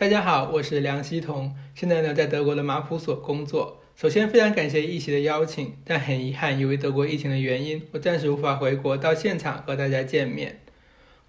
[0.00, 3.82] 大家好，我是梁希彤，现在呢在德国的马普所工作。
[3.94, 10.60] 首先非常感谢一席的邀请，但很遗憾，由于德国疫情的原因，我暂时无法回国到现场和大家见面。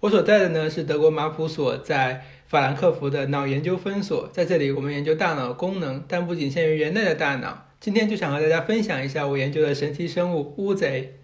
[0.00, 7.66] 我所在的呢是德国马普所在法兰克福的脑研究分所，在这里我们研究大脑功能，但不仅限于人类的大脑。
[7.78, 11.18] 今天就想和大家分享一下我研究的神奇生物乌贼。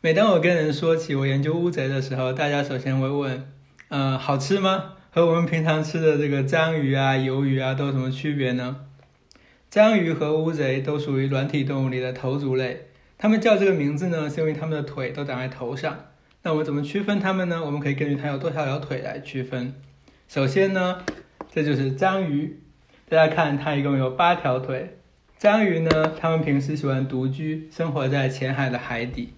[0.00, 3.48] 每当我跟人说起我研究乌贼的时候，大家首先会问
[3.90, 4.92] ：“呃，好吃吗？
[5.10, 8.84] 和我们平常吃的这个章鱼啊、鱿鱼啊都有什么区别呢？”
[9.68, 12.86] 章鱼和乌贼都属于软体动物里的头足类。
[13.18, 16.04] 它们叫这个名字呢，是因为它们的腿都长在头上。
[16.44, 17.64] 那我们怎么区分它们呢？
[17.64, 19.74] 我们可以根据它有多少条腿来区分。
[20.28, 21.02] 首先呢，
[21.52, 22.60] 这就是章鱼。
[23.08, 24.96] 大家看，它一共有八条腿。
[25.38, 29.32] 章鱼呢，它们平时喜欢独居，生活在浅海的海底。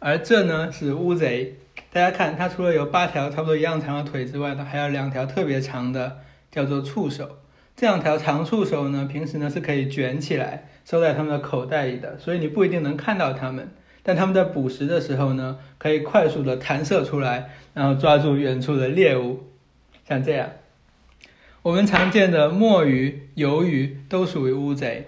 [0.00, 1.56] 而这呢是乌贼，
[1.92, 6.20] 大家看，它除了有八条差不多一样长的腿之外呢，还有两条特别长的，
[6.50, 7.36] 叫做触手。
[7.76, 13.68] 这两条长触手呢，平时呢是可以卷起来收在它们的口袋里的，所以你不一定能看到它们。
[14.02, 19.44] 但它们在捕食的时候呢，可以快速的弹射出来，然后抓住远处的猎物，
[20.08, 20.48] 像这样。
[21.60, 25.06] 我们常见的墨鱼、鱿鱼都属于乌贼。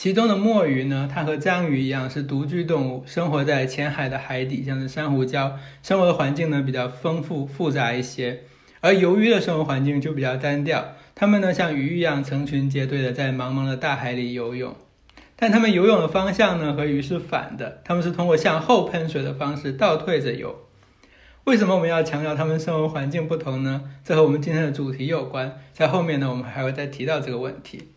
[0.00, 8.44] 其中的墨鱼呢，它和章鱼一样是独居动物，生活在浅海的海底，像是珊瑚礁，生活的环境呢比较丰富复杂一些。
[8.80, 14.74] 而鱿鱼的生活环境就比较单调，它们呢像鱼一样成群结队的在茫茫的大海里游泳，
[15.36, 20.60] 但它们游泳的方向呢和鱼是反的，它们是通过向后喷水的方式倒退着游。
[21.44, 23.82] 为什么我们要强调它们生活环境不同呢？
[24.02, 27.90] 这和我们今天的主题有关，在后面呢我们还会再提到这个问题。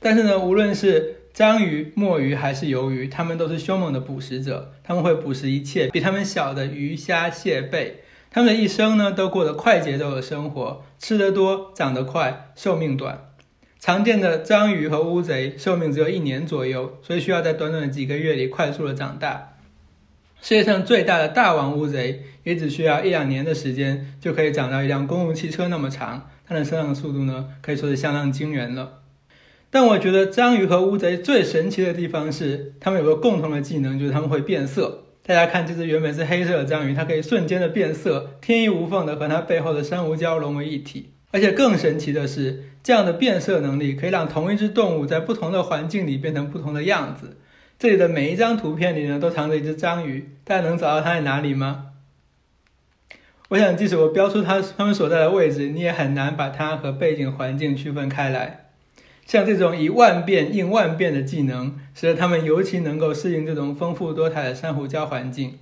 [0.00, 4.72] 但是呢，无论是章鱼、墨鱼还是鱿鱼，它们都是凶猛的捕食者。
[4.82, 8.00] 他们会捕食一切比它们小的鱼虾蟹贝。
[8.28, 13.30] 它们的一生呢，都过着快节奏的生活，吃得多，长得快，寿命短。
[13.78, 19.54] 常见的章鱼和乌贼寿命只有一年左右，所以需要在短短的几个月里快速的长大。
[20.42, 26.28] 世界上最大的大王乌贼也只需要一两年的时间，就可以长到一辆公共汽车那么长。
[26.44, 28.94] 它的生长速度呢，可以说是相当惊人了。
[29.70, 35.04] 但我觉得章鱼和乌贼最神奇的地方是，它们有个共同的技能，就是它们会变色。
[35.22, 41.10] 大家看，这只原本是黑色的章鱼，它可以瞬间的变色，天衣无缝的和它背后的珊瑚礁融为一体。
[41.30, 47.36] 而且更神奇的是，这样的变色能力可以让同一只动物在不同的环境里变成不同的样子。
[47.78, 51.88] 这里的每一张图片里呢，都藏着一只章鱼，大家能找到它在哪里吗？
[53.50, 58.67] 我想，即使我标出它它们所在的位置，你也很难把它和背景环境区分开来。
[59.28, 65.58] 像这种以万变应万变的技能，使得它们尤其能够适应这种丰富多彩的珊瑚礁环境。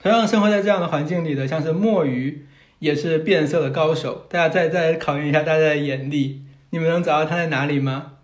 [0.00, 2.44] 同样生活在这样的环境里的，像是墨鱼，
[2.80, 4.26] 也是变色的高手。
[4.28, 8.14] 大家再再考验一下大家的眼力，你们能找到它在哪里吗？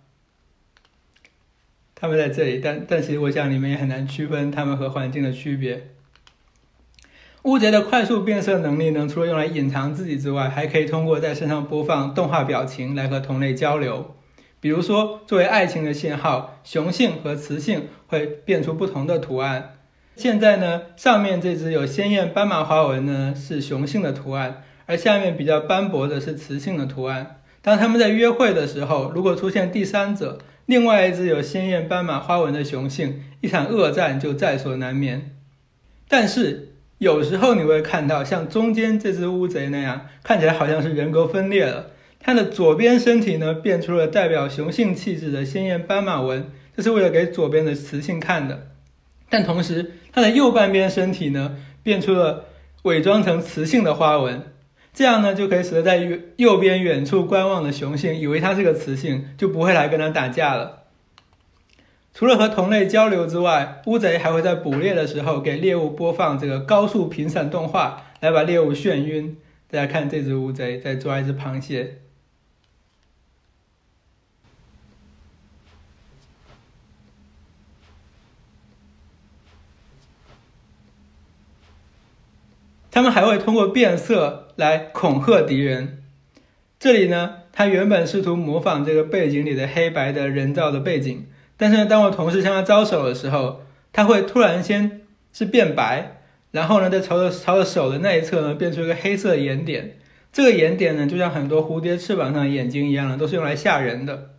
[1.94, 5.90] 它们在这里，但但其实我想你们也很难区分它们和环境的区别。
[7.44, 14.16] 乌贼的快速变色能力呢，除了用来隐藏自己之外，还可以通过在身上播放动画表情来和同类交流。
[14.60, 19.74] 比如说，作为爱情的信号，雄性和雌性会变出不同的图案。
[20.16, 27.40] 现在呢，上面这只有鲜艳斑马花纹呢是雄性的图案，而下面比较斑驳的是雌性的图案。
[27.62, 35.36] 当他们在约会的时候，如果出现第三者，另外一只有鲜艳斑马花纹的雄性，一场恶战就在所难免。
[36.08, 41.90] 但是有时候你会看到像中间这只乌贼那样，看起来好像是人格分裂了。
[42.20, 48.68] 它的左边身体呢，变出了代表雄性气质的鲜艳斑马纹，这是为了给左边的雌性看的。
[49.30, 52.44] 但同时，它的右半边身体呢，变出了
[52.82, 54.42] 伪装成雌性的花纹，
[54.92, 60.82] 这样呢，就可以使得在右右边远处观望的雄性以为它是个雌性，就不会来跟它打架了。
[62.12, 69.36] 除了和同类交流之外，乌贼还会在捕猎的时候给猎物播放这个高速频闪动画，来把猎物眩晕。
[69.70, 71.98] 大家看，这只乌贼在抓一只螃蟹。
[82.98, 86.02] 他们还会通过变色来恐吓敌人。
[86.80, 93.60] 这里呢，他原本试图模仿这个背景里的黑白的人造的背景，但是呢当我同事向他招手的时候，
[93.92, 95.02] 他会突然先
[95.32, 99.96] 是变白，然后呢，在朝着朝着手的那一侧呢，变出一个黑色的眼点。
[100.32, 104.30] 这个眼点呢，就像很多蝴蝶翅膀上的眼睛一样的，都是用来吓人的。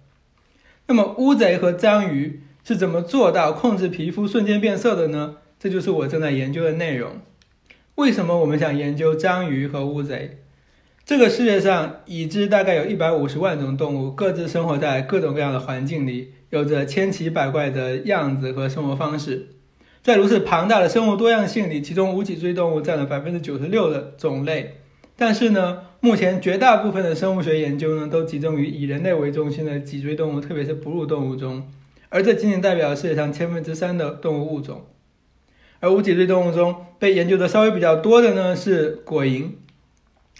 [0.87, 5.37] 那么乌贼和章鱼是怎么做到控制皮肤瞬间变色的呢？
[5.57, 7.21] 这就是我正在研究的内容。
[7.99, 10.39] 为什么我们想研究章鱼和乌贼？
[11.03, 19.49] 这个世界上已知大概有一百五十万种动物，各自生活在各种各样的环境里，有着千奇百怪的样子和生活方式。
[20.01, 24.77] 在如此庞大的生物多样性里，其中无脊椎动物占了百分之九十六的种类。
[25.17, 31.67] 但是呢，目前绝大部分的生物学研究呢，都集中于以人类为中心的脊椎动物，特别是哺乳动物中，
[32.07, 34.85] 而这仅仅代表世界上千分之三的动物物种。
[35.79, 39.51] 而无脊椎动物中被研究的稍微比较多的呢，是果蝇。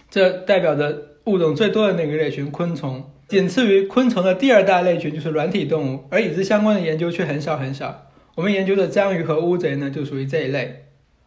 [0.10, 3.12] 这代表着物种最多的那个类群——昆虫。
[3.28, 8.08] 仅次于昆虫的第二大类群就是软体动物，而与之相关的研究却很少很少。
[8.36, 10.86] 我们研究的章鱼和乌贼呢，就属于这一类。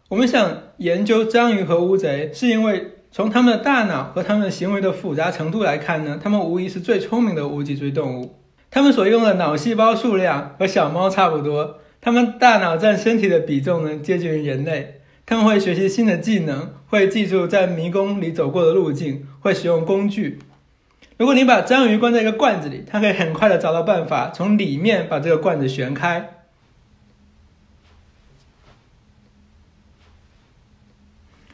[0.08, 8.34] 我们想研究章鱼和乌贼，是因为从它们的大脑和它们行为的复杂程度来看呢，它们无疑是最聪明的无脊椎动物。
[8.70, 15.00] 它们所用的脑细胞数量和小猫差不多，他们大脑占身体的比重呢，接近于人类。
[15.24, 20.40] 他们会学习新的技能，会记住在迷宫里走过的路径，会使用工具。
[21.16, 26.42] 如果你把章鱼关在一个罐子里，它可以很快的找到办法从里面把这个罐子旋开。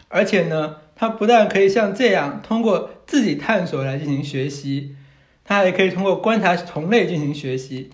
[0.08, 4.96] 而且呢，它不但可以像这样通过自己探索来进行学习，
[5.44, 7.90] 它还可以通过观察同类进行学习。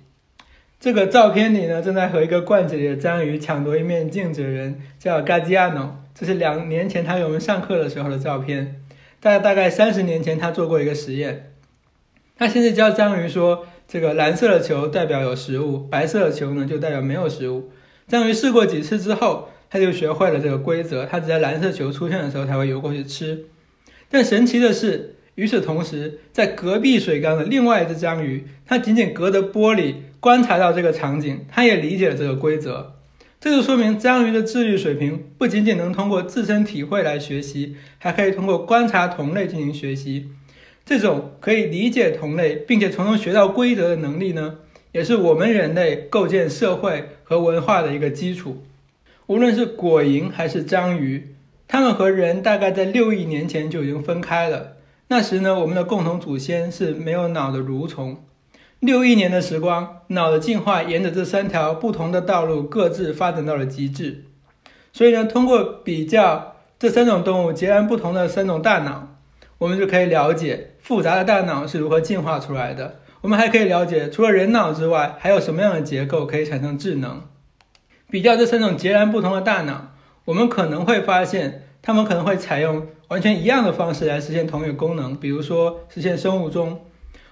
[0.84, 5.92] 这个照片里呢，正在和一个罐子里的章鱼抢夺一面镜子的人叫 Gaziano。
[6.14, 8.82] 这是两年前他给我们上课的时候的照片。
[9.19, 11.52] 大大概三十年前，他做过一个实验。
[12.36, 17.70] 他现在教章鱼说：“这个蓝色的球代表有食物，白色的球呢就代表没有食物。”
[18.06, 21.06] 章鱼试过几次之后，他就学会了这个规则。
[21.06, 23.46] 他只在蓝色球出现的时候才会游过去吃。
[24.10, 29.94] 但神奇的是，与此同时，在隔壁水缸的另外一只章鱼，它仅仅隔着玻璃。
[30.25, 32.94] 观察到这个场景，他也理解了这个规则，
[33.38, 40.31] 这就说明章鱼的智力水平不仅仅能通过自身体会来学习，还可以通过观察同类进行学习。
[40.87, 44.55] 这种可以理解同类，并且从中学到规则的能力呢，
[44.93, 48.62] 也是我们人类构建社会和文化的一个基础。
[49.26, 51.35] 无论是果蝇还是章鱼，
[51.69, 54.76] 它们和人大概在六亿年前就已经分开了。
[55.09, 58.25] 那时呢，我们的共同祖先是没有脑的蠕虫。
[58.84, 64.25] 六亿年的时光，脑的进化沿着这三条不同的道路各自发展到了极致。
[64.92, 69.16] 所以呢，通过比较这三种动物截然不同的三种大脑，
[69.58, 73.00] 我们就可以了解复杂的大脑是如何进化出来的。
[73.22, 77.22] 我们还可以了解，除了人脑之外，还有什么样的结构可以产生智能。
[78.10, 79.92] 比较这三种截然不同的大脑，
[80.26, 86.80] 我们可能会发现，它们可能会采用完全一样的方式来实现同一个功能，比如说实现生物钟。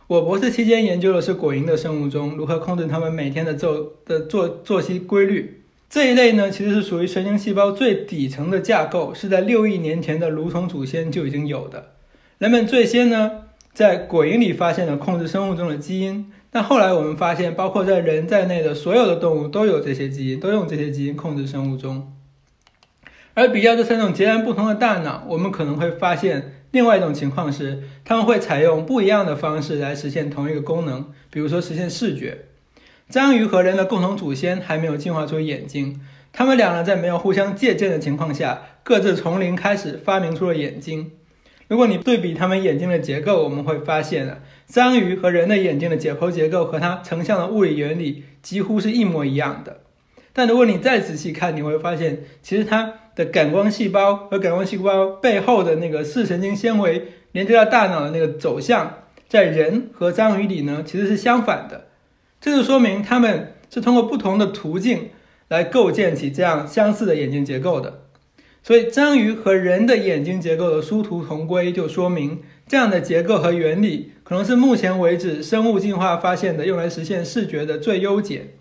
[0.09, 5.63] 我博士期间研究的是果蝇的生物钟，如何控制它们每天的作的作作息规律。
[5.89, 11.93] 这一类呢，其实是属于神经细胞最底层的架构，是在六亿年前的蠕虫祖先就已经有的。
[12.39, 13.31] 人们最先呢，
[13.73, 22.13] 在果蝇里发现了控制生物钟的基因，但后来我们发现，包括在人在内的所有的动物都有这些基因，都用这些基因控制生物钟。
[23.35, 26.57] 而比较这三种截然不同的大脑，我们可能会发现。
[26.73, 32.47] 另外一种情况是，他们会采用不一样的方式来实现同一个功能，比如说实现视觉。
[33.09, 36.01] 章鱼和人的共同祖先还没有进化出眼睛，
[36.33, 41.13] 他们两人在没有互相借鉴的情况下，各自从零开始发明出了眼睛。
[41.69, 49.81] 如果你对比他们眼睛的结构，我们会发现啊，章鱼和人的眼睛的解剖结构和它成像的物理原理几乎是一模一样的。
[50.33, 52.95] 但如果你再仔细看，你会发现其实它。
[53.15, 61.89] 的感光细胞和感光细胞背后的那个视神经纤维连接到大脑的那个走向，在人和章鱼里呢，其实是相反的。
[62.41, 65.11] 这就说明它们是通过不同的途径
[65.49, 68.05] 来构建起这样相似的眼睛结构的。
[68.63, 78.55] 所以，章鱼和人的眼睛结构的殊途同归，就说明这样的结构和原理可能是目前为止生物进化发现的用来实现视觉的最优解。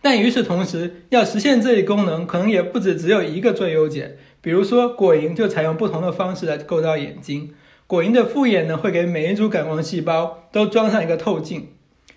[0.00, 4.16] 但与此同时，要实现这一功能，可能也不止只有一个最优解。
[4.40, 7.54] 比如说，果蝇就采用不同的方式来构造眼睛。
[7.86, 11.68] 果蝇的复眼呢，会给每一组感光细胞都装上一个透镜。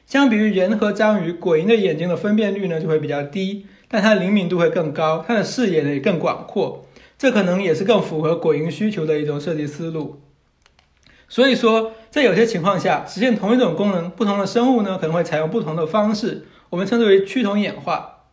[0.06, 6.86] 相比于人和章鱼，果蝇的眼睛的分辨率呢就会比较低，但它灵敏度会更高，它的视野呢也更广阔。
[7.18, 10.22] 这可能也是更符合果蝇需求的一种设计思路。
[11.28, 16.46] 所以说，在有些情况下，实现同一种功能，不同的生物呢可能会采用不同的方式。
[16.70, 18.24] 我们称之为趋同演化。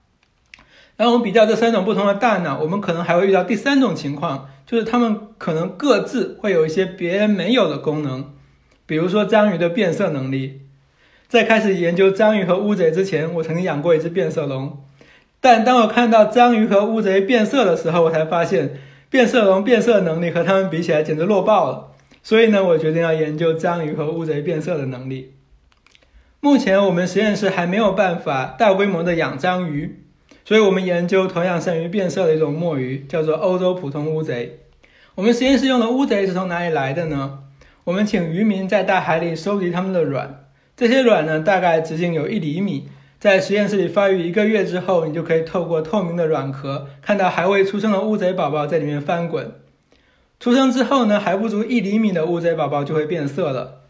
[0.97, 8.33] 然后我们比较这三种不同的大脑，我们可能还会遇到第三种情况，就是它们可能各自会有一些别人没有的功能。
[8.87, 10.63] 比如说章鱼的变色能力。
[11.29, 14.83] 在开始研究章鱼和乌贼之前，我曾经养过一只变色龙。
[15.41, 18.79] 但当我看到章鱼和乌贼变色的时候，我才发现，
[19.11, 21.89] 变色龙变色能力和它们比起来简直弱爆了。
[22.27, 25.35] 所以呢，我决定要研究章鱼和乌贼变色的能力。
[26.41, 30.01] 目前我们实验室还没有办法大规模的养章鱼，
[30.45, 34.59] 所以我们研究同样善于变色的一种墨鱼，叫做欧洲普通乌贼。
[35.15, 37.45] 我们实验室用的乌贼是从哪里来的呢？
[37.85, 42.89] 我们请渔民在大海里收集它们的卵，这些卵呢大概直径有一厘米，
[43.21, 49.53] 在实验室里发育一个月之后，你就可以透过透明的卵壳看到还未出生的乌贼宝宝在里面翻滚。
[50.39, 53.83] 出生之后呢，还不足一厘米的乌贼宝宝就会变色了。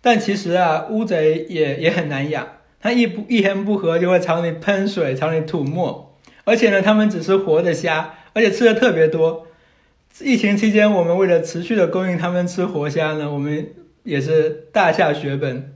[0.00, 2.46] 但其实啊，乌贼也也很难养，
[2.80, 9.46] 它一不一言不合就会朝你喷水，朝你吐沫，而且呢，它们只吃活的虾，而且吃的特别多。
[10.20, 13.68] 疫情期间，我们为了持续的供应它们吃活虾呢，我们
[14.02, 15.74] 也是大下血本。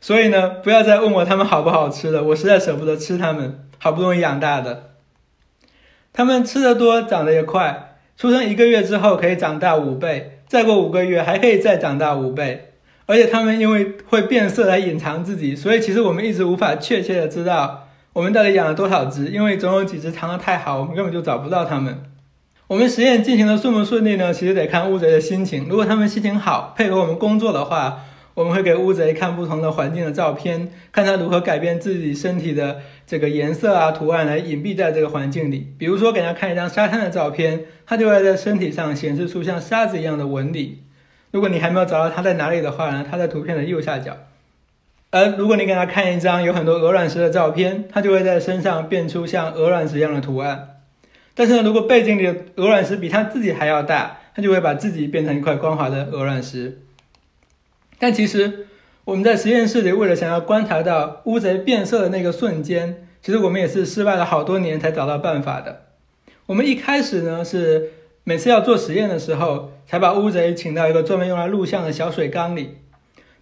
[0.00, 4.90] 所以呢，不要再问我它们好不好吃了，我实在舍不得吃它们，好不容易养大的。
[6.12, 12.68] 它们吃的多，长得也快，出生一个月之后可以长大五倍，再过五个月还可以再长大五倍。
[13.06, 22.02] 而且它们因为会变色来隐藏自己，所以其实我们一直无法确切的知道我们到底养了多少只，因为总有几只藏得太好，我们根本就找不到它们。
[22.68, 24.32] 我们实验进行的顺不顺利呢？
[24.32, 25.66] 其实得看乌贼的心情。
[25.68, 27.98] 如果它们心情好，配合我们工作的话，
[28.34, 35.74] 我们会给乌贼看不同的环境的照片，看它如何改变自己身体的这个颜色啊、图案来隐蔽在这个环境里。
[35.78, 40.82] 比如说，给它看一张沙滩的照片，它就会在身体上显示出像沙子一样的纹理。
[41.30, 43.06] 如果你还没有找到它在哪里的话呢？
[43.08, 44.16] 它在图片的右下角。
[45.10, 50.80] 而如果你给它看一张有很多鹅卵石的照片，它就会在身上变出像鹅卵石一样的图案。
[51.34, 56.78] 但是呢，如果背景里的鹅卵石比它自己还要大，它就会把自己变成一块光滑的鹅卵石。
[58.02, 58.66] 但其实
[59.04, 65.82] 我们在实验室里为了想要观察到乌贼变色的那个瞬间，其实我们也是失败了好多年才找到办法的。
[66.46, 67.90] 我们一开始呢是
[68.24, 72.78] 每次要做实验的时候，才把乌贼请到一个专门用来录像的小水缸里，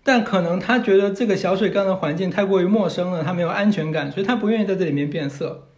[0.04, 5.68] 但可能他觉得这个小水缸的环境太过于陌生了，他没有安全感，所以他不愿意在这里面变色。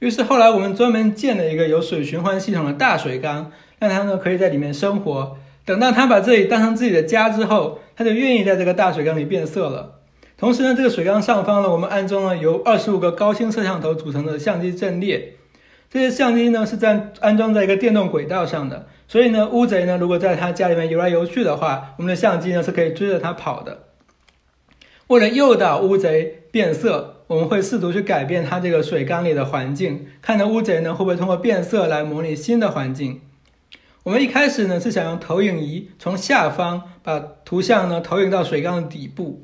[0.00, 5.38] 于是后来我们专门建了一个有水循环系统的大水缸，让它呢可以在里面生活。
[5.66, 9.96] 等到他把这里当成自己的家之后，他就愿意在这个大水缸里变色了。
[10.38, 15.34] 同时呢，这个水缸上方呢，我们安装了由二十五个高清摄像头组成的相机阵列。
[15.90, 23.80] 这些相机呢是在安装在一个电动轨道上的，所以呢，乌贼呢如果在他家里面游来游去的话，我们的相机呢是可以追着它跑的。
[25.08, 27.12] 为了诱导乌贼变色。
[27.28, 33.20] 我们会试图去改变它这个水缸里的环境，看着乌贼呢会不会通过变色来模拟新的环境。
[34.06, 39.42] 我们一开始呢是想用投影仪从下方把图像呢投影到水缸的底部，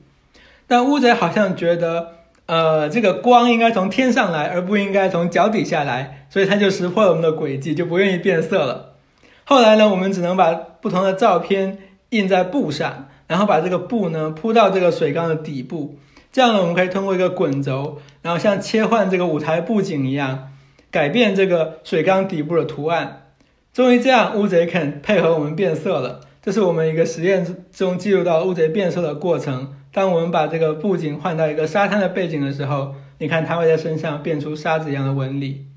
[0.69, 2.13] 但乌贼好像觉得，
[2.47, 8.93] 呃，这个光应该从天上来，而不应该从脚底下来，所以它就识破了我们的轨迹，就不愿意变色了。
[9.43, 11.79] 后来呢，我们只能把不同的照片
[12.11, 15.99] 印在布上，然后把这个布呢铺到这个水缸的底部。
[16.31, 20.53] 这样呢，我们可以通过一个滚轴，然后像切换这个舞台布景一样，
[20.93, 23.22] 改变这个水缸底部的图案。
[23.73, 26.21] 终于，这样乌贼肯配合我们变色了。
[26.43, 29.73] 这是我们一个实验中记录到乌贼变色的过程。
[29.91, 35.69] 当我们把这个布景换到一个沙滩的背景的时候，你看它会在身上变出沙子一样的纹理。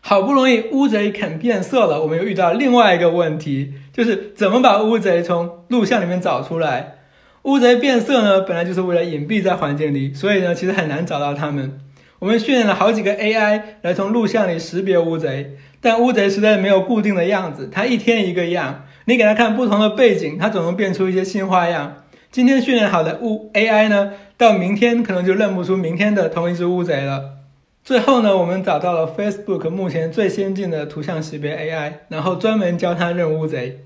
[0.00, 6.98] 好不容易乌贼肯变色了，我们又遇到另外一个问题，就是怎么把乌贼从录像里面找出来。
[7.42, 11.80] 乌贼变色呢，本来就是为了隐蔽在环境里，所以呢，其实很难找到它们。
[12.20, 18.84] 我们训练了好几个 AI 来从录像里识别乌贼，但乌贼实在没有固定的样子，它一天一个样。
[19.06, 22.04] 你给它看不同的背景，它总能变出一些新花样。
[22.30, 27.38] 今天训练好的乌 AI 呢，到明天可能就认不出明天的同一只乌贼了。
[27.82, 33.80] 最后呢，我们找到了 Facebook 目前最先进的图像识别 AI，然后专门教它认乌贼。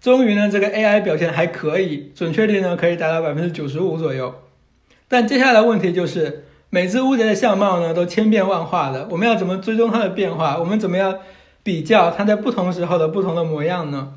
[0.00, 4.32] 终于呢，这个 AI 表现还可以，准确率呢可以达到百分之九十五左右。
[5.08, 10.56] 但接下来问题就是，每只乌贼的相貌呢都千变万化的，我们要怎么追踪它的变化？
[10.58, 11.18] 我们怎么样
[11.62, 14.14] 比较它在不同时候的不同的模样呢？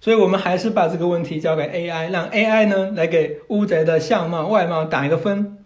[0.00, 5.58] 所以我们还是把这个问题交给 AI，让 AI 呢来给乌贼的相貌外貌打一个分。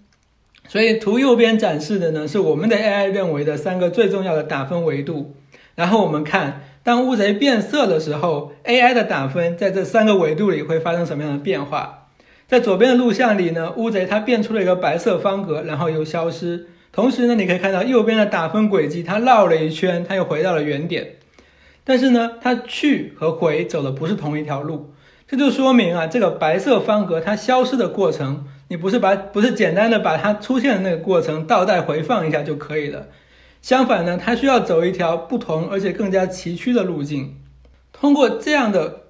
[0.69, 5.35] 所以图右边展示的呢是我们的 AI 认为的三个最重要的打分维度，
[5.75, 6.63] 然后我们看。
[6.85, 12.09] 当乌贼变色的时候，AI 的打分在这三个维度里会发生什么样的变化？
[12.47, 16.69] 在左边的录像里呢，乌贼它变出了一个白色方格，然后又消失。
[16.93, 21.17] 同时呢，你可以看到右边的打分轨迹，它绕了一圈，它又回到了原点。
[21.85, 24.93] 但是呢，它去和回走的不是同一条路，
[25.27, 33.09] 这就说明啊，这个白色方格它消失的过程，你不是把不是简单的把它出现的那个过程倒带回放一下就可以了。
[33.63, 37.37] 相反呢，它需要走一条不同而且更加崎岖的路径。
[37.93, 39.05] 通过这样的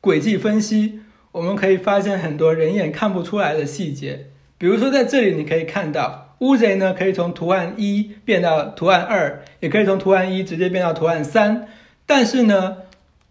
[0.00, 1.00] 轨迹分析，
[1.32, 4.30] 我们可以发现很多人眼看不出来的细节。
[4.56, 11.68] 比如说，在这里你可以看到，乌贼呢可以从图案一变到图案二，也可以从图案一直接变到图案三。
[12.06, 12.76] 但是呢，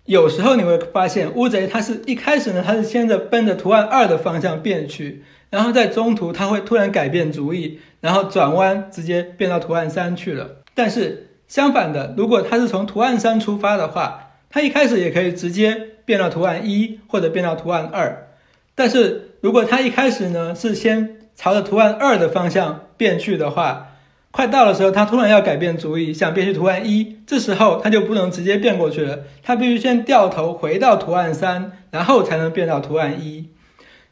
[0.05, 10.57] 有时候你会发现，乌贼它是一开始呢，它是先着奔着图案二的方向变去，然后在中途它会突然改变主意，然后转弯直接变到图案三去了。
[10.73, 18.27] 但是相反的，如果它是从图案三出发的话，它一开始也可以直接变到图案一或者变到图案二。
[18.73, 23.87] 但是如果它一开始呢是先朝着图案二的方向变去的话，
[24.31, 33.49] 快到的时候，它突然要改变主意，想变去图案一，这时候它就不能直接变过去了，它必须先掉头回到图案三，然后才能变到图案一。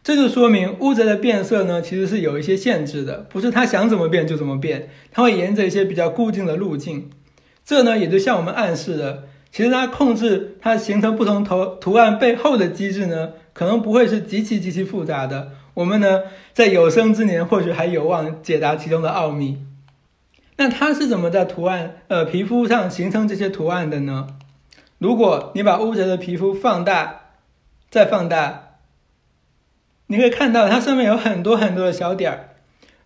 [0.04, 7.10] 这就说明乌贼的变色呢，其实是有一些限制的，不是它想怎么变就怎么变，它会沿着一些比较固定的路径。
[7.63, 15.50] 这呢，也就向我们暗示了，其实它控制它形成不同图图案背后的机制呢，可能不会是极其极其复杂的。
[15.74, 16.24] 我们呢，
[16.54, 19.66] 在有生之年或许还有望解答其中的奥秘。
[20.58, 24.28] 那它是怎么在图案呃皮肤上形成这些图案的呢？
[25.00, 27.22] 如果你把乌贼的皮肤放大，
[27.90, 28.78] 再放大，
[30.08, 32.50] 你可以看到它上面有很多很多的小点儿，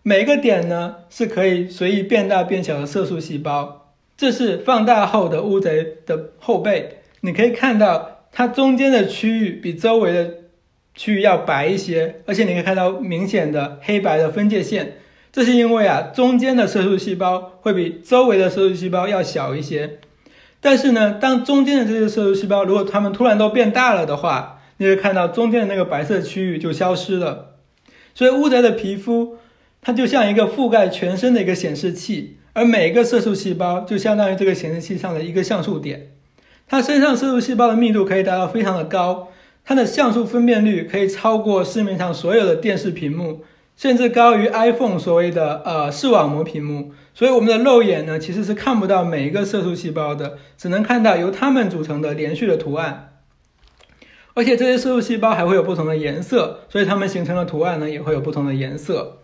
[0.02, 3.92] 每个点呢是可以随意变大变小的色素细胞。
[4.16, 10.34] 这是放大后的乌贼的后背，你可以看到它中间的区域比周围的
[10.96, 14.94] 区域要白一些，而且你可以看到明显的黑白的分界线。
[15.30, 19.98] 这是因为啊，中间的色素细胞会比周围的色素细胞要小一些。
[20.60, 27.56] 但是呢，当中间的这些色素细胞如果它们突然都变大了的话，你会看到中间的那个白色区域就消失了。
[28.14, 29.36] 所以乌贼的皮肤
[29.82, 36.12] 它就像一个覆盖全身的一个显示器，而每一个色素细胞就相当于这个显示器上的一个像素点。
[36.66, 39.28] 它身上色素细胞的密度可以达到非常的高，
[39.66, 43.44] 它的像素分辨率可以超过市面上所有的电视屏幕。
[43.76, 53.18] 甚至高于 iPhone 所谓的呃视网膜屏幕，所以我们的肉眼呢其实是看不到每一个色素细胞的，只能看到由它们组成的连续的图案。
[54.32, 59.18] 而且这些色素细胞还会有不同的颜色，所以它们形成的图案呢也会有不同的颜色。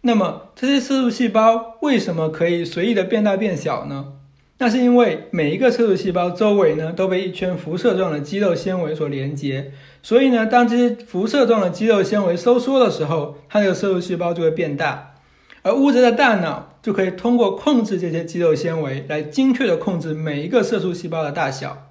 [0.00, 4.14] 那么这些色素细胞为什么可以随意的变大变小呢？
[4.58, 9.72] 那是因为每一个色素细胞周围呢都被一圈辐射状的肌肉纤维所连接。
[10.02, 15.14] 所以呢，当这些辐射状的肌肉纤维收缩的时候，它这个色素细胞就会变大，
[15.62, 21.88] 而乌贼的大脑就可以通过控制这些肌肉纤维来精确的控制每一个色素细胞的大小。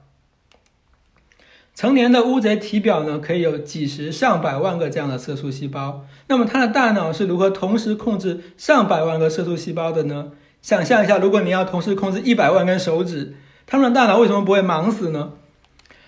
[1.76, 6.06] 成年的乌贼体表呢，可以有几十上百万个这样的色素细胞。
[6.28, 10.32] 那么它的大脑是如何同时控制上百万个色素细胞的呢？
[10.66, 13.36] 想象一下，如果你要同时控制一百万根手指，
[13.68, 15.34] 他们的大脑为什么不会忙死呢？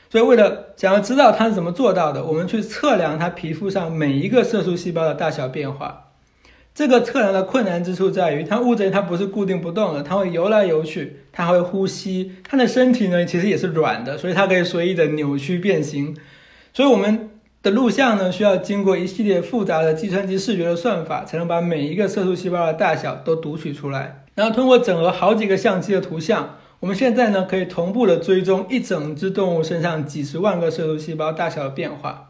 [0.09, 6.05] 所以，为了想要知道它是怎么做到的，我们去测量它皮肤上每一个色素细胞的大小变化。
[6.73, 16.17] 这个测量的困难之处在于，它乌贼它不是固定不动的，它会游来游去，它还会呼吸，它的身体呢其实也是软的，所以它可以随意的扭曲变形。
[16.73, 17.29] 所以我们
[17.61, 26.57] 的录像呢需要经过一系列复杂的计算机视觉的算法，才能把每一个色素细胞的大小都读取出来，然后通过整合好几个相机的图像。
[26.79, 32.29] 我们现在呢，可以同步的追踪一整只动物身上几十万个色素细胞大小的变化，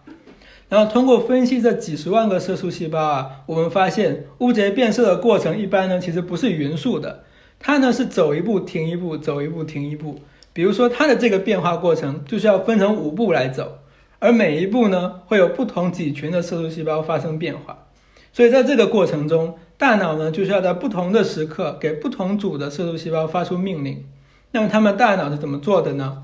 [0.70, 7.26] 然后通过分析这几十万个色素细胞啊，我们发现乌贼变色的过程一般呢，其实不是匀速的，
[7.60, 10.22] 它呢是走一步停一步，走一步停一步。
[10.54, 13.80] 比如说它的这个变化过程就是要分成五步来走，
[14.20, 17.88] 而每一步呢会有不同几群的色素细胞发生变化，
[18.32, 24.06] 所以在这个过程中，大脑呢就是要在不同的时刻给不同组的色素细胞发出命令。
[24.52, 26.24] 那么，他们大脑是怎么做的呢？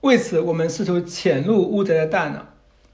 [0.00, 2.46] 为此，我们试图潜入乌贼的大脑。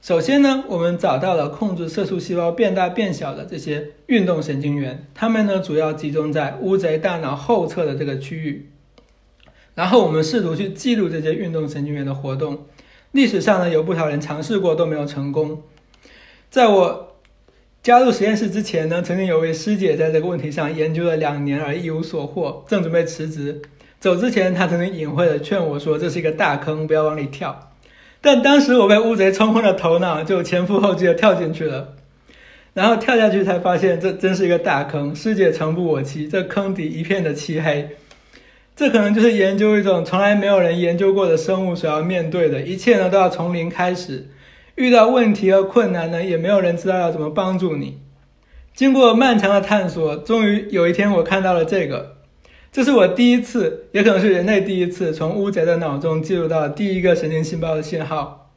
[0.03, 8.71] 首先呢，我们找到了控制色素细胞变大变小的这些运动神经元，它们呢主要集中在乌贼大脑后侧的这个区域。
[9.75, 12.67] 然后，我们试图去记录这些运动神经元的活动。
[13.13, 15.63] 历史上呢，有不少人尝试过，都没有成功。
[16.49, 17.10] 在我
[17.83, 23.63] 加入实验室之前呢，曾经有位师姐在这个问题上研究了两年而一无所获，正准备辞职。
[23.99, 27.73] 走之前，他曾经隐晦的劝我说：“这是一个大坑，不要往里跳。”
[28.21, 31.95] 但当时我被乌贼冲昏了头脑，就前赴后继的跳进去了。
[32.75, 37.89] 然后跳下去才发现，这真是一个大坑，师姐诚不我欺，这坑底一片的漆黑。
[38.77, 44.29] 这可能就是研究一种从来没有人研究过的生物所要面对的一切呢，都要从零开始。
[44.81, 47.99] 遇到问题和困难呢，也没有人知道要怎么帮助你。
[48.75, 52.17] 经过漫长的探索，终于有一天我看到了这个。
[52.73, 58.51] 这是我第一次，也可能是人类第一次，从乌贼的脑中记录到第一个神经细胞的信号。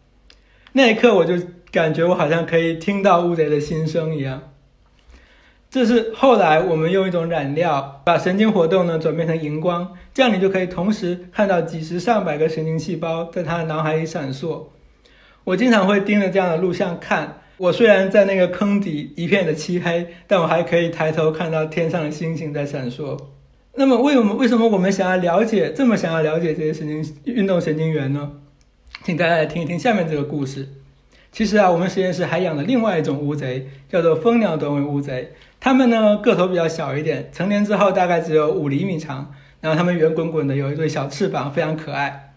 [0.71, 1.33] 那一刻，我就
[1.73, 4.43] 感觉我好像可以听到乌贼的心声一样。
[5.69, 14.67] 这是后来我们用一种染料把神经活动呢转变成荧光，这样你就可以同时看到几十上百个神经细胞在他的脑海里闪烁。
[15.45, 17.41] 我经常会盯着这样的录像看。
[17.57, 23.17] 我虽然在那个坑底一片的漆黑，但我还可以抬头看到天上的星星在闪烁。
[23.75, 28.31] 那么，为什么为什么我们想要了解这么想要了解这些神经运动神经元呢？
[29.03, 30.67] 请大家来听一听下面这个故事。
[31.31, 35.33] 其实啊，我们实验室还养了另外一种乌贼，叫做蜂鸟短尾乌贼。
[35.59, 42.33] 它们呢个头比较小一点，成年之后大概只有五厘米长，然后它们圆滚滚的，有一对小翅膀，非常可爱。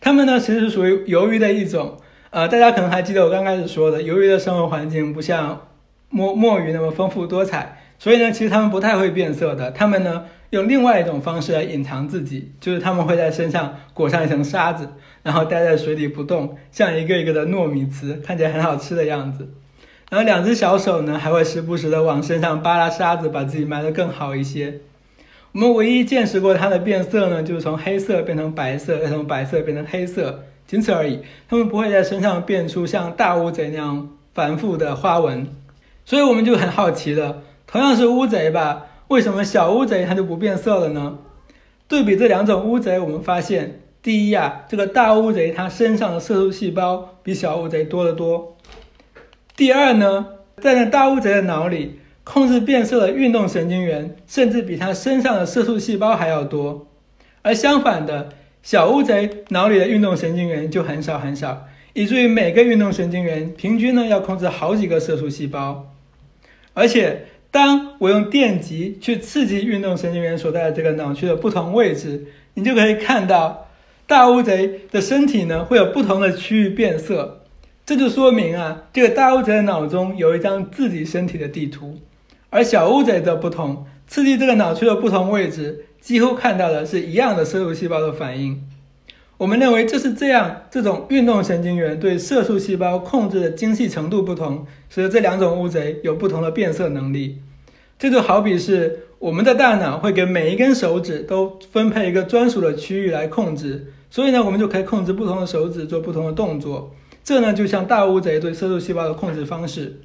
[0.00, 1.96] 它们呢其实是属于鱿鱼的一种。
[2.34, 5.68] 呃，大家可能还记得我刚开始说的，鱿鱼的生活环境不像
[6.08, 9.70] 墨墨鱼那么丰富多彩，所以呢，其实它们不太会变色的。
[9.70, 14.88] 它们呢用另外一种方式来隐藏自己，就是它们会在身上裹上一层沙子。
[15.22, 19.50] 然后待在水里不动，像一个一个的糯米糍，看起来很好吃的样子。
[20.10, 24.80] 然后两只小手呢，还会时不时的往身上扒拉沙子，把自己埋得更好一些。
[25.52, 31.20] 我们唯一见识过它的变色呢，就是从黑色变成白色，再从白色变成黑色，仅此而已。
[31.48, 35.46] 它们不会在身上变出像大乌贼那样繁复的花纹。
[36.04, 41.18] 所以我们就很好奇了，同样是乌贼吧，为什么小乌贼它就不变色了呢？
[41.88, 43.80] 对比这两种乌贼，我们发现。
[44.02, 48.58] 第一呀，这个大乌贼它身上的色素细胞比小乌贼多得多。
[49.56, 50.26] 第二呢，
[50.58, 56.86] 在那大乌贼的脑里，控制变色的运动神经元甚至比它身上的色素细胞还要多。
[57.40, 58.28] 而相反的，
[58.64, 65.92] 小乌贼脑里的运动神经元就很少很少，以至于每个运动神经元平均呢要控制好几个色素细胞。
[66.72, 72.24] 而且，当我用电极去刺激运动神经元所在的这个脑区的不同位置，
[72.54, 73.68] 你就可以看到。
[74.06, 77.42] 大乌贼的身体呢，会有不同的区域变色，
[77.86, 81.98] 这就说明啊，这个大乌贼的脑中有一张自己身体的地图，
[82.50, 88.62] 而小乌贼则不同，刺激这个脑区的不同位置，几乎看到的是一样的色素细胞的反应。
[89.38, 97.38] 我们认为这是这样，这种运动神经元对色素细胞控制的精细程度不同，使得这两种乌贼有不同的变色能力。
[97.98, 103.90] 这就好比是我们的大脑会给每一根手指都分配一个专属的区域来控制。
[104.10, 106.94] 所以呢，我们就可以控制不同的手指做不同的动作。
[107.24, 110.02] 这呢，就像大乌贼对色素细胞的控制方式。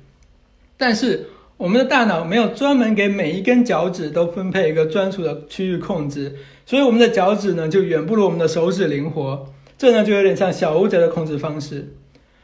[0.78, 1.26] 但是，
[1.60, 6.34] 我们的大脑没有专门给每一根脚趾都分配一个专属的区域控制，
[6.66, 9.46] 所以我们的脚趾呢，就远不如我们的手指灵活。
[9.78, 11.94] 这呢，就有点像小乌贼的控制方式。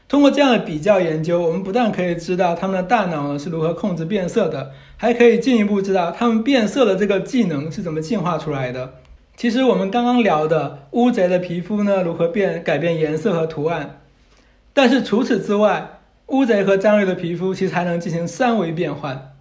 [0.09, 8.95] 通过这样的比较研究，我们不但可以知道它们的大脑呢是如何控制变色的，还可以进一步知道它们变色的这个技能是怎么进化出来的。
[9.37, 14.01] 其实我们刚刚聊的乌贼的皮肤呢，如何变改变颜色和图案？
[14.73, 15.94] 但是除此之外，
[16.27, 19.33] 乌贼和章鱼的皮肤其实还能进行三维变换。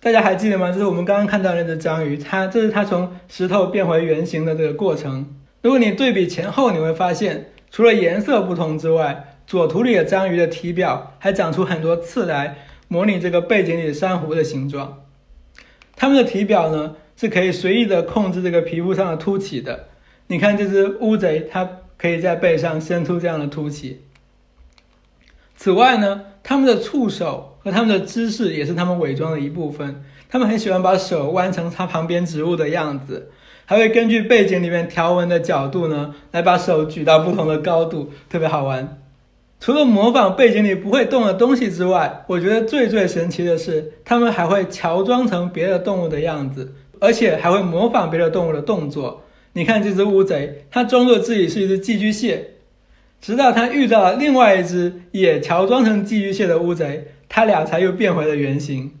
[0.00, 0.70] 大家还记得吗？
[0.70, 5.34] 这是我们刚刚看到那只章鱼，它这是它从石头变回圆形的这个过程。
[5.60, 15.02] 如果你对比前后，你会发现，除了颜色不同之外，左图里的章鱼的体表还长出很多刺来模拟这个背景里的珊瑚的形状。
[15.96, 16.94] 它们的体表呢？
[17.16, 19.86] 是可以随意的控制这个皮肤上的凸起的。
[20.28, 24.02] 你看这只乌贼，它可以在背上伸出这样的凸起。
[25.58, 30.02] 此外呢，它们的触手和它们的姿势也是它们伪装的一部分。
[30.30, 33.30] 它们很喜欢把手弯成它旁边植物的样子，
[33.66, 39.02] 还会根据背景里面条纹的角度呢，来把手举到不同的高度，特别好玩。
[39.60, 46.72] 除了模仿背景里不会动的东西之外，我觉得最最神奇的是，它们还会乔装成别的动物的样子。
[47.00, 49.22] 而且还会模仿别的动物的动作。
[49.52, 52.54] 你看这只乌贼，它装作自己是一只寄居蟹，
[53.20, 58.92] 直到他遇到了另外一只也乔装成寄居蟹的乌贼，他俩才又变回了原形。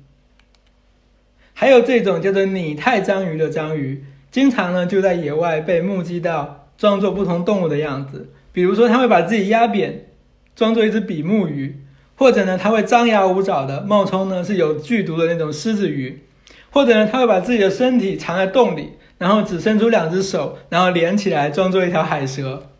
[1.54, 8.30] 还有这种叫做拟态章鱼的章鱼，经常呢就在野外被目击到装作不同动物的样子。
[8.52, 10.06] 比如说，它会把自己压扁，
[10.54, 11.74] 装作一只比目鱼；
[12.16, 16.24] 或者呢，它会张牙舞爪的冒充呢是有剧毒的那种狮子鱼。
[16.70, 22.70] 或者呢，他会把自己的身体藏在洞里，然后只伸出两只手，然后连起来装作一条海蛇。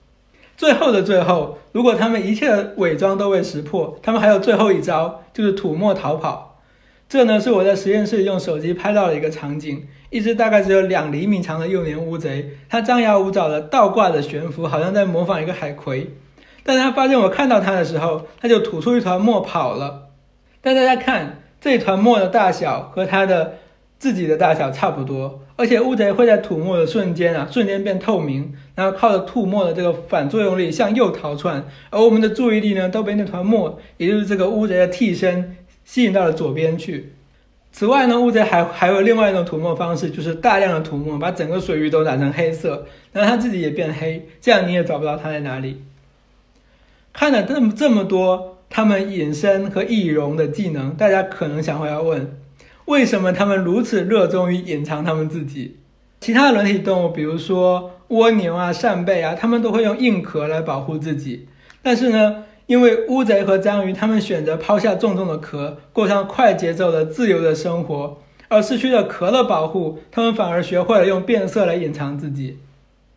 [0.59, 6.59] 最后的最后，如果他们一切伪装都被识破，他们还有最后一招，就是吐沫逃跑。
[7.09, 16.17] 这呢是我在实验室用手机拍到的一个场景：一只大概只有两厘米长的幼年乌贼，它张牙舞爪的倒挂着悬浮，好像在模仿一个海葵。
[16.65, 20.09] 但它发现我看到它的时候，它就吐出一团沫跑了。
[20.61, 23.55] 但大家看这团沫的大小和它的。
[24.01, 37.13] 自己的大小差不多，而且乌贼会在吐沫的瞬间啊，瞬间变透明，然后靠着吐沫的这个反作用力向右逃窜，而我们的注意力呢都被那团沫，也就是这个乌贼的替身吸引到了左边去。
[37.73, 45.83] 此外呢，乌贼还还有另外一种涂抹方式，就是大量的涂抹，把整个水域都染成黑色，然后它自己也变黑，这样你也找不到它在哪里。
[47.13, 52.39] 看了这么这么多他们隐身和易容的技能，大家可能想会要问，
[52.85, 55.79] 为什么他们如此热衷于隐藏他们自己？
[56.21, 61.49] 其他的软体动物，比如说蜗牛啊、扇贝啊，它们都会用硬壳来保护自己，
[61.83, 62.45] 但是呢？
[62.67, 68.19] 因为乌贼和章鱼，它们选择抛下重重的壳，过上快节奏的自由的生活，
[68.49, 72.59] 而失去了壳的保护，它们反而学会了用变色来隐藏自己。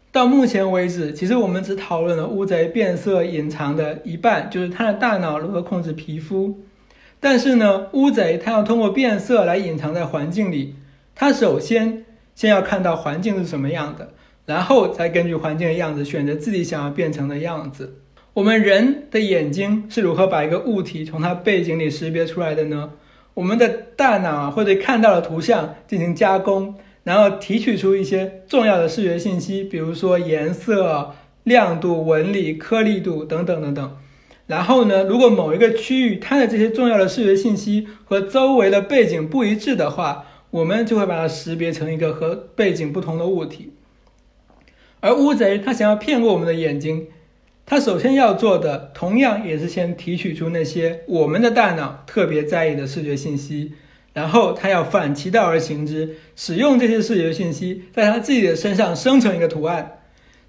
[0.09, 6.57] 到目前为止，其实我们只讨论了乌贼变色隐藏的一半，就是它的大脑如何控制皮肤。
[7.19, 10.75] 但是呢，乌贼它要通过变色来隐藏在环境里，
[11.13, 14.13] 它首先先要看到环境是什么样的，
[14.51, 18.01] 然后再根据环境的样子选择自己想要变成的样子。
[18.33, 22.91] 我们人的眼睛是如何把一个物体从它背景里识别出来的呢？
[23.33, 31.13] 我们的大脑会对看到的图像进行加工，然后提取出一些重要的视觉信息，比如说颜色、
[31.45, 33.97] 亮度、纹理、颗粒度等等等等。
[34.47, 43.71] 然后呢，如果某一个区域它的这些重要的视觉信息和周围的背景不一致的话，我们就会把它识别成一个和背景不同的物体。
[45.01, 47.07] 而乌贼它想要骗过我们的眼睛。
[47.65, 53.73] 他首先要做的，同样也是先提取出那些我们的大脑特别在意的视觉信息，
[54.13, 59.99] 然后他要反其道而行之，使用这些视觉信息在他自己的身上生成一个图案。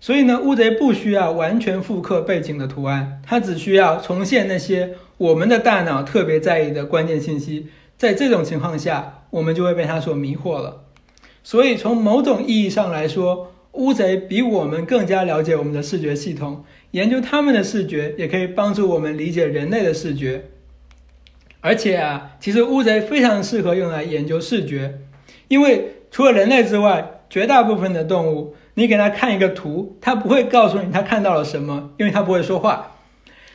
[0.00, 7.68] 所以呢，乌贼不需要完全复刻背景的图案，它只需要重现那些我们的大脑特别在意的关键信息。
[7.96, 10.82] 在这种情况下，我们就会被它所迷惑了。
[11.44, 16.64] 所以从某种意义上来说，乌贼比我们更加了解我们的视觉系统。
[16.90, 20.44] 研究他们的视觉，也可以帮助我们理解人类的视觉。
[21.61, 24.98] 而且啊，其实乌贼非常适合用来研究视觉，
[25.48, 32.96] 因为除了人类之外，绝大部分的动物，你给它看一个图，它不会告诉你它看到了什么，因为它不会说话，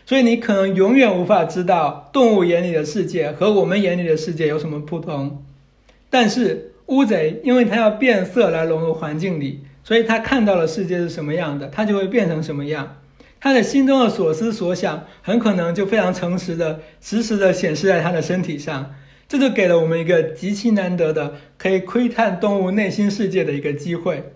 [0.06, 5.43] 所以你可能永远无法知道动物眼里的世界和我们眼里的世界有什么不同。
[6.10, 12.97] 但是乌贼，因为它要变色来融入环境里，所以他看到了世界是什么样的，他就会变成什么样。
[13.39, 18.93] 他的心中的所思所想，很可能就非常诚实的、实时的显示在他的身体上，
[19.30, 24.34] 这就给了我们一个极其难得的可以窥探动物内心世界的一个机会。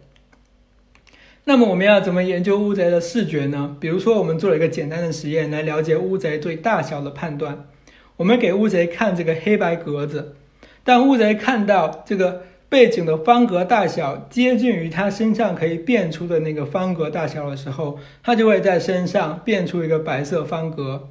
[1.44, 3.76] 那么，我们要怎么研究乌贼的视觉呢？
[3.78, 7.66] 比如说，我们做了一个简单的实验来了解乌贼对大小的判断。
[8.16, 10.34] 我们给乌贼看这个黑白格子，
[10.86, 12.44] 当乌贼看到这个。
[12.72, 21.10] 背景的方格大小接近于它身上可以变出的那个方格大小的时候，它就会在身上变出一个白色方格。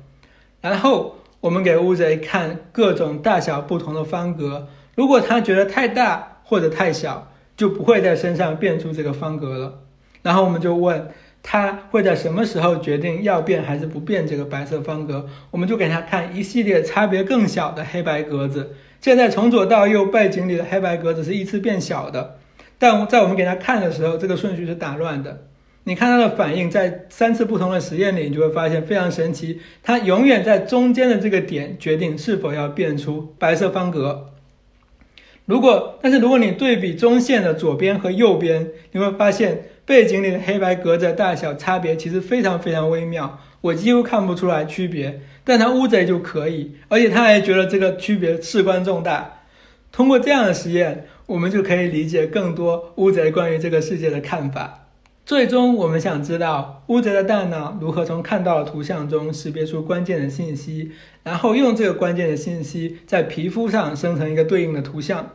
[0.62, 9.80] 然后我们给乌贼看各种大小不同的方格，如果他觉得太大或者太小，就不会在身上变出这个方格了。
[10.22, 11.10] 然后我们就问
[11.42, 18.74] 它会在什么时候决定要变还是不变这个白色方格，我们就给它看一系列差别更小的黑白格子。
[19.00, 22.38] 现在从左到右背景里的黑白格子是依次变小的，
[22.78, 25.46] 但在我们给他看的时候，这个顺序是打乱的。
[25.84, 29.60] 你看他的反应，在三次不同的实验里，你就会发现非常神奇。
[29.82, 34.26] 他永远在中间的这个点决定是否要变出白色方格。
[35.46, 45.20] 如果，但是如果你对比中线的左边和右边，你会发现背景里的黑白格子大小差别其实非常非常微妙，我几乎看不出来区别。
[45.42, 49.40] 但他乌贼就可以，而且他还觉得这个区别事关重大。
[49.90, 54.86] 通过这样的实验，我们就可以理解更多乌贼关于这个世界的看法。
[55.26, 60.92] 最终，我们想知道乌贼的大脑如何从看到的图像中识别出关键的信息，
[61.24, 65.30] 然后用这个关键的信息在皮肤上生成一个对应的图像。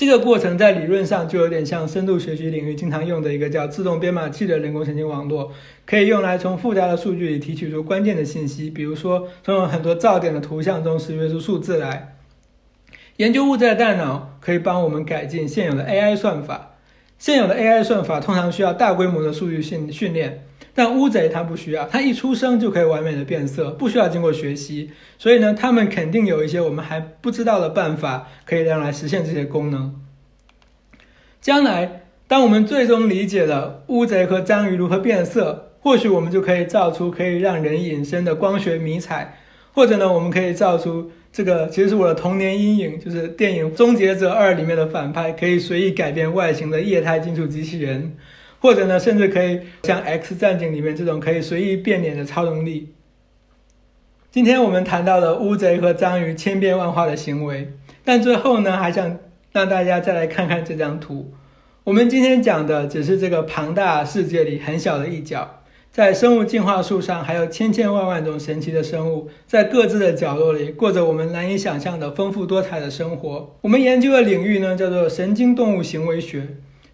[0.00, 5.52] 这个过程在理论上就有点像深度学习领域经常用的一个叫自动编码器的人工神经网络，
[5.84, 12.16] 可以用来从复杂的数据里提取出关键的信息，比如说从很多噪点的图像中识别出数字来。
[13.18, 16.69] 研究物质的大脑可以帮我们改进现有的 AI 算法，
[17.20, 20.44] 现有的 AI 算法通常需要大规模的数据训训练。
[20.72, 24.90] 但乌贼它不需要，它一出生就可以完美的变色，不需要经过学习。
[25.18, 30.00] 所以呢，它们肯定有一些我们还不知道的办法，可以让来实现这些功能。
[31.40, 39.36] 将来，当我们最终理解了乌贼和章鱼如何变色，或许我们就可以造出可以让人隐身的光学迷彩，
[39.74, 48.16] 或者呢，我们可以造出这个其实是我的童年阴影，就是电影《终结者二》里面的反派可以随意改变外形的液态金属机器人，
[48.58, 52.92] 或者呢，甚至可以像《X 战警》里面这种可以随意变脸的超能力。
[54.32, 59.18] 今天我们谈到了乌贼和章鱼千变万化的行为，但最后呢，还想
[59.52, 61.32] 让大家再来看看这张图。
[61.84, 65.59] 我们今天讲的只是这个庞大世界里很小的一角。
[65.92, 73.56] 在生物进化树上，还有千千万万种神奇的生物，在各自的角落里过着我们难以想象的丰富多彩的生活。
[73.62, 76.46] 我们研究的领域呢，叫做神经动物行为学。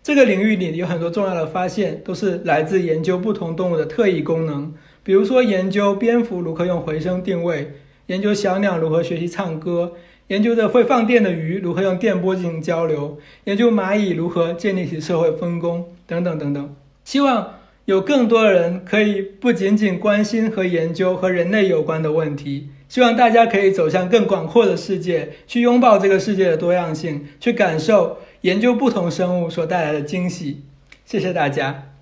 [0.02, 4.72] 这个领域里有很多重要的发现，都是来自研究不同动物的特异功能。
[5.02, 7.72] 比如说，研究蝙蝠如何用回声定位，
[8.06, 9.92] 研究小鸟如何学习唱歌，
[10.28, 16.74] 研究着会放电的鱼如何用电波进行交流，研究蚂蚁如何建立起社会分工，等等等等。
[17.04, 17.55] 希望。
[17.86, 30.62] 有更多的人可以不仅仅关心和研究和人类有关的问题，希望大家可以走向更广阔的世界，去拥抱这个世界的多样性，去感受研究不同生物所带来的惊喜。
[31.04, 31.95] 谢谢大家。